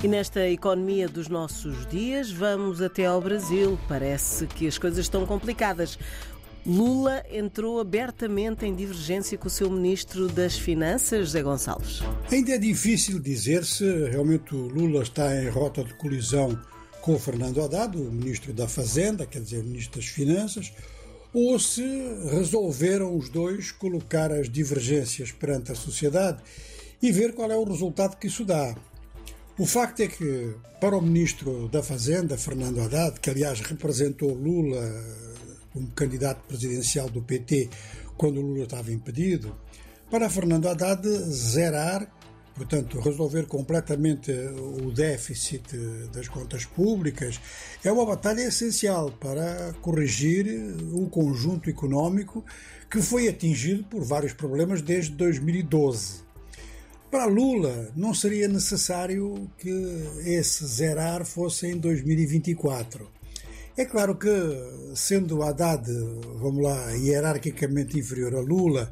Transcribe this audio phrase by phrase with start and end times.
[0.00, 3.76] E nesta economia dos nossos dias, vamos até ao Brasil.
[3.88, 5.98] Parece que as coisas estão complicadas.
[6.64, 12.00] Lula entrou abertamente em divergência com o seu ministro das Finanças, José Gonçalves.
[12.30, 16.56] Ainda é difícil dizer se realmente o Lula está em rota de colisão
[17.00, 20.72] com o Fernando Haddad, o ministro da Fazenda, quer dizer, o ministro das Finanças,
[21.34, 21.82] ou se
[22.30, 26.40] resolveram os dois colocar as divergências perante a sociedade
[27.02, 28.76] e ver qual é o resultado que isso dá.
[29.58, 34.88] O facto é que, para o ministro da Fazenda, Fernando Haddad, que aliás representou Lula
[35.72, 37.68] como candidato presidencial do PT
[38.16, 39.52] quando Lula estava impedido,
[40.08, 42.08] para Fernando Haddad zerar,
[42.54, 45.76] portanto, resolver completamente o déficit
[46.12, 47.40] das contas públicas,
[47.82, 50.46] é uma batalha essencial para corrigir
[50.92, 52.44] o conjunto económico
[52.88, 56.27] que foi atingido por vários problemas desde 2012.
[57.10, 59.70] Para Lula, não seria necessário que
[60.26, 63.08] esse zerar fosse em 2024.
[63.78, 64.28] É claro que,
[64.94, 65.88] sendo Haddad,
[66.38, 68.90] vamos lá, hierarquicamente inferior a Lula,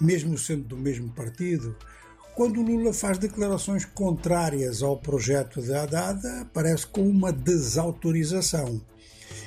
[0.00, 1.76] mesmo sendo do mesmo partido,
[2.34, 6.22] quando Lula faz declarações contrárias ao projeto de Haddad,
[6.54, 8.80] parece com uma desautorização.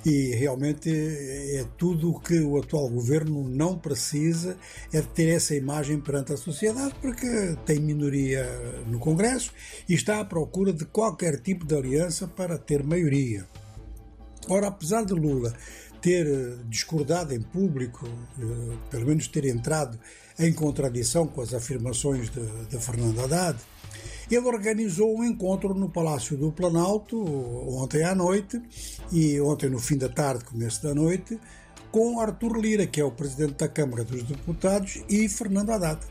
[0.05, 4.55] E realmente é tudo o que o atual governo não precisa,
[4.93, 8.45] é ter essa imagem perante a sociedade, porque tem minoria
[8.85, 9.51] no Congresso
[9.89, 13.47] e está à procura de qualquer tipo de aliança para ter maioria.
[14.47, 15.55] Ora, apesar de Lula
[16.05, 18.07] ter eh, discordado em público,
[18.39, 19.99] eh, pelo menos ter entrado
[20.37, 23.57] em contradição com as afirmações de, de Fernando Haddad,
[24.29, 27.21] ele organizou um encontro no Palácio do Planalto
[27.77, 28.61] ontem à noite
[29.11, 31.39] e ontem no fim da tarde, começo da noite,
[31.91, 36.01] com Artur Lira, que é o presidente da Câmara dos Deputados, e Fernando Haddad,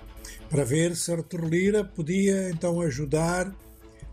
[0.48, 3.54] para ver se Artur Lira podia então ajudar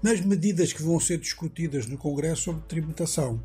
[0.01, 3.39] nas medidas que vão ser discutidas no Congresso sobre tributação.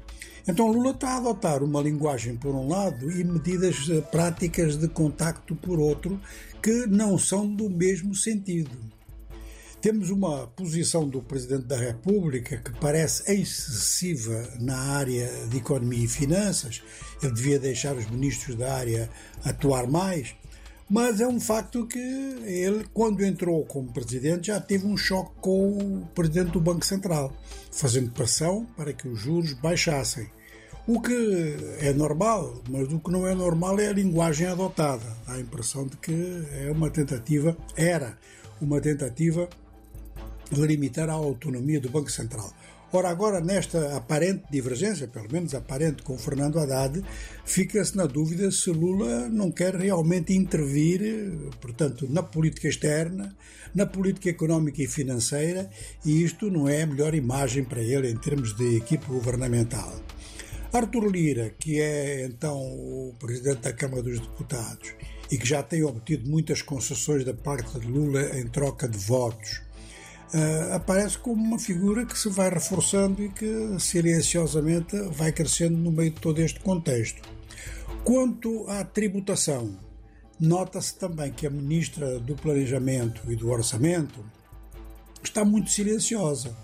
[0.48, 4.88] Então Lula está a adotar uma linguagem por um lado e medidas eh, práticas de
[4.88, 6.20] contacto por outro
[6.62, 8.95] que não são do mesmo sentido.
[9.80, 16.08] Temos uma posição do Presidente da República que parece excessiva na área de economia e
[16.08, 16.82] finanças.
[17.22, 19.08] Ele devia deixar os ministros da área
[19.44, 20.34] atuar mais.
[20.88, 25.78] Mas é um facto que ele, quando entrou como presidente, já teve um choque com
[25.78, 27.32] o presidente do Banco Central,
[27.72, 30.30] fazendo pressão para que os juros baixassem.
[30.86, 35.04] O que é normal, mas o que não é normal é a linguagem adotada.
[35.26, 36.14] Dá a impressão de que
[36.52, 38.16] é uma tentativa, era
[38.60, 39.48] uma tentativa
[40.52, 42.52] limitar a autonomia do Banco Central.
[42.92, 47.02] Ora, agora, nesta aparente divergência, pelo menos aparente com Fernando Haddad,
[47.44, 51.00] fica-se na dúvida se Lula não quer realmente intervir,
[51.60, 53.36] portanto, na política externa,
[53.74, 55.68] na política económica e financeira,
[56.04, 59.92] e isto não é a melhor imagem para ele em termos de equipe governamental.
[60.72, 64.94] Artur Lira, que é então o presidente da Câmara dos Deputados
[65.30, 69.62] e que já tem obtido muitas concessões da parte de Lula em troca de votos,
[70.34, 75.92] uh, aparece como uma figura que se vai reforçando e que silenciosamente vai crescendo no
[75.92, 77.22] meio de todo este contexto.
[78.04, 79.76] Quanto à tributação,
[80.38, 84.24] nota-se também que a ministra do Planejamento e do Orçamento
[85.22, 86.56] está muito silenciosa.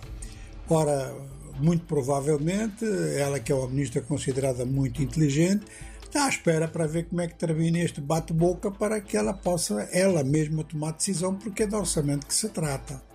[0.68, 1.12] Ora,
[1.58, 2.84] muito provavelmente,
[3.16, 5.64] ela que é uma ministra considerada muito inteligente,
[6.04, 9.82] está à espera para ver como é que termina este bate-boca para que ela possa
[9.92, 13.11] ela mesma tomar decisão, porque é de orçamento que se trata.